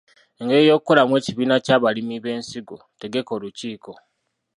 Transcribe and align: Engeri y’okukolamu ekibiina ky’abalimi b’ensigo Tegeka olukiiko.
Engeri 0.39 0.63
y’okukolamu 0.69 1.13
ekibiina 1.19 1.55
ky’abalimi 1.65 2.15
b’ensigo 2.23 2.77
Tegeka 2.99 3.31
olukiiko. 3.37 3.91